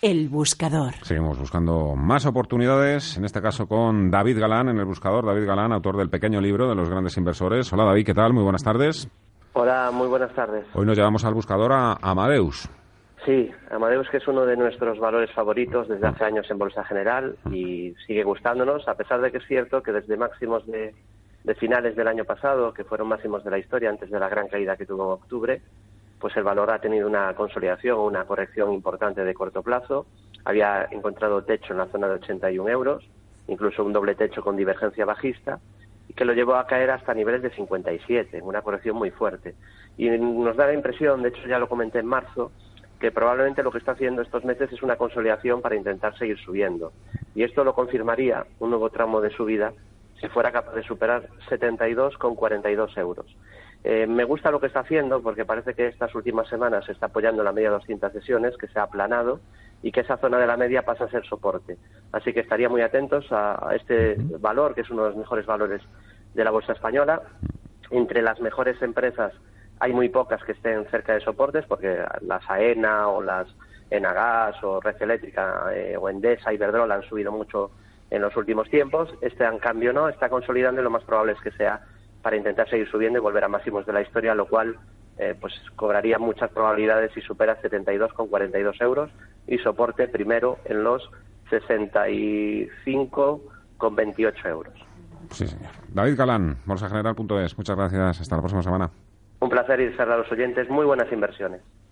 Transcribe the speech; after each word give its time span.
El 0.00 0.28
buscador. 0.28 0.94
Seguimos 1.02 1.40
buscando 1.40 1.96
más 1.96 2.24
oportunidades, 2.24 3.16
en 3.16 3.24
este 3.24 3.42
caso 3.42 3.66
con 3.66 4.12
David 4.12 4.38
Galán 4.38 4.68
en 4.68 4.78
el 4.78 4.84
buscador. 4.84 5.26
David 5.26 5.44
Galán, 5.44 5.72
autor 5.72 5.96
del 5.96 6.08
pequeño 6.08 6.40
libro 6.40 6.68
de 6.68 6.76
los 6.76 6.88
grandes 6.88 7.16
inversores. 7.16 7.72
Hola 7.72 7.82
David, 7.82 8.06
¿qué 8.06 8.14
tal? 8.14 8.32
Muy 8.32 8.44
buenas 8.44 8.62
tardes. 8.62 9.08
Hola, 9.54 9.90
muy 9.92 10.06
buenas 10.06 10.32
tardes. 10.36 10.66
Hoy 10.72 10.86
nos 10.86 10.96
llevamos 10.96 11.24
al 11.24 11.34
buscador 11.34 11.72
a 11.72 11.94
Amadeus. 12.00 12.68
Sí, 13.24 13.50
Amadeus 13.72 14.08
que 14.08 14.18
es 14.18 14.28
uno 14.28 14.46
de 14.46 14.56
nuestros 14.56 15.00
valores 15.00 15.32
favoritos 15.32 15.88
desde 15.88 16.06
hace 16.06 16.22
años 16.22 16.48
en 16.48 16.58
Bolsa 16.58 16.84
General 16.84 17.36
y 17.50 17.92
sigue 18.06 18.22
gustándonos, 18.22 18.86
a 18.86 18.94
pesar 18.94 19.20
de 19.20 19.32
que 19.32 19.38
es 19.38 19.46
cierto 19.48 19.82
que 19.82 19.90
desde 19.90 20.16
máximos 20.16 20.64
de, 20.68 20.94
de 21.42 21.54
finales 21.56 21.96
del 21.96 22.06
año 22.06 22.24
pasado, 22.24 22.72
que 22.72 22.84
fueron 22.84 23.08
máximos 23.08 23.42
de 23.42 23.50
la 23.50 23.58
historia 23.58 23.90
antes 23.90 24.10
de 24.10 24.20
la 24.20 24.28
gran 24.28 24.46
caída 24.46 24.76
que 24.76 24.86
tuvo 24.86 25.06
en 25.06 25.22
octubre, 25.22 25.62
pues 26.20 26.36
el 26.36 26.42
valor 26.42 26.70
ha 26.70 26.80
tenido 26.80 27.06
una 27.06 27.34
consolidación, 27.34 27.98
una 27.98 28.24
corrección 28.24 28.72
importante 28.72 29.24
de 29.24 29.34
corto 29.34 29.62
plazo. 29.62 30.06
Había 30.44 30.88
encontrado 30.90 31.44
techo 31.44 31.72
en 31.72 31.78
la 31.78 31.86
zona 31.86 32.08
de 32.08 32.14
81 32.14 32.68
euros, 32.68 33.04
incluso 33.46 33.84
un 33.84 33.92
doble 33.92 34.14
techo 34.14 34.42
con 34.42 34.56
divergencia 34.56 35.04
bajista, 35.04 35.60
que 36.16 36.24
lo 36.24 36.32
llevó 36.32 36.56
a 36.56 36.66
caer 36.66 36.90
hasta 36.90 37.14
niveles 37.14 37.42
de 37.42 37.50
57, 37.50 38.40
una 38.42 38.62
corrección 38.62 38.96
muy 38.96 39.10
fuerte. 39.10 39.54
Y 39.96 40.08
nos 40.10 40.56
da 40.56 40.66
la 40.66 40.74
impresión, 40.74 41.22
de 41.22 41.28
hecho 41.28 41.46
ya 41.46 41.58
lo 41.58 41.68
comenté 41.68 41.98
en 41.98 42.06
marzo, 42.06 42.50
que 42.98 43.12
probablemente 43.12 43.62
lo 43.62 43.70
que 43.70 43.78
está 43.78 43.92
haciendo 43.92 44.22
estos 44.22 44.44
meses 44.44 44.72
es 44.72 44.82
una 44.82 44.96
consolidación 44.96 45.62
para 45.62 45.76
intentar 45.76 46.16
seguir 46.18 46.38
subiendo. 46.38 46.92
Y 47.34 47.44
esto 47.44 47.62
lo 47.62 47.74
confirmaría 47.74 48.44
un 48.58 48.70
nuevo 48.70 48.90
tramo 48.90 49.20
de 49.20 49.30
subida 49.30 49.72
si 50.20 50.28
fuera 50.28 50.50
capaz 50.50 50.74
de 50.74 50.82
superar 50.82 51.28
72,42 51.48 52.98
euros. 52.98 53.26
Eh, 53.84 54.06
me 54.06 54.24
gusta 54.24 54.50
lo 54.50 54.60
que 54.60 54.66
está 54.66 54.80
haciendo 54.80 55.22
porque 55.22 55.44
parece 55.44 55.74
que 55.74 55.86
estas 55.86 56.14
últimas 56.14 56.48
semanas 56.48 56.84
se 56.84 56.92
está 56.92 57.06
apoyando 57.06 57.44
la 57.44 57.52
media 57.52 57.68
de 57.68 57.76
200 57.76 58.12
sesiones, 58.12 58.56
que 58.56 58.66
se 58.68 58.78
ha 58.78 58.84
aplanado 58.84 59.40
y 59.82 59.92
que 59.92 60.00
esa 60.00 60.16
zona 60.16 60.38
de 60.38 60.46
la 60.46 60.56
media 60.56 60.82
pasa 60.82 61.04
a 61.04 61.10
ser 61.10 61.24
soporte. 61.24 61.78
Así 62.12 62.32
que 62.32 62.40
estaría 62.40 62.68
muy 62.68 62.82
atentos 62.82 63.26
a, 63.30 63.70
este 63.74 64.16
valor, 64.40 64.74
que 64.74 64.80
es 64.80 64.90
uno 64.90 65.04
de 65.04 65.10
los 65.10 65.18
mejores 65.18 65.46
valores 65.46 65.80
de 66.34 66.44
la 66.44 66.50
bolsa 66.50 66.72
española. 66.72 67.22
Entre 67.90 68.20
las 68.22 68.40
mejores 68.40 68.80
empresas 68.82 69.32
hay 69.80 69.92
muy 69.92 70.08
pocas 70.08 70.42
que 70.42 70.52
estén 70.52 70.84
cerca 70.86 71.14
de 71.14 71.20
soportes, 71.20 71.64
porque 71.66 72.02
las 72.22 72.42
AENA 72.50 73.08
o 73.08 73.22
las 73.22 73.46
Enagas 73.90 74.62
o 74.64 74.80
Red 74.80 75.00
Eléctrica 75.00 75.70
eh, 75.72 75.96
o 75.96 76.08
Endesa, 76.08 76.52
Iberdrola 76.52 76.96
han 76.96 77.02
subido 77.04 77.32
mucho 77.32 77.70
en 78.10 78.22
los 78.22 78.36
últimos 78.36 78.68
tiempos. 78.68 79.14
Este, 79.20 79.44
en 79.44 79.58
cambio, 79.58 79.92
no, 79.92 80.08
está 80.08 80.28
consolidando 80.28 80.80
y 80.80 80.84
lo 80.84 80.90
más 80.90 81.04
probable 81.04 81.32
es 81.32 81.40
que 81.40 81.52
sea 81.52 81.80
para 82.22 82.36
intentar 82.36 82.68
seguir 82.68 82.90
subiendo 82.90 83.18
y 83.18 83.22
volver 83.22 83.44
a 83.44 83.48
máximos 83.48 83.86
de 83.86 83.92
la 83.92 84.02
historia, 84.02 84.34
lo 84.34 84.46
cual 84.46 84.76
eh, 85.18 85.36
pues 85.40 85.54
cobraría 85.76 86.18
muchas 86.18 86.50
probabilidades 86.50 87.12
si 87.12 87.20
supera 87.20 87.60
72,42 87.60 88.82
euros 88.82 89.10
y 89.46 89.58
soporte 89.58 90.08
primero 90.08 90.58
en 90.64 90.82
los 90.84 91.10
65,28 91.50 94.46
euros. 94.46 94.74
Sí, 95.30 95.46
señor. 95.46 95.72
David 95.88 96.16
Galán, 96.16 96.56
bolsageneral.es. 96.64 97.58
Muchas 97.58 97.76
gracias. 97.76 98.20
Hasta 98.20 98.36
la 98.36 98.42
próxima 98.42 98.62
semana. 98.62 98.90
Un 99.40 99.48
placer 99.48 99.80
y 99.80 99.92
a 100.00 100.04
los 100.04 100.30
oyentes. 100.32 100.68
Muy 100.70 100.86
buenas 100.86 101.12
inversiones. 101.12 101.60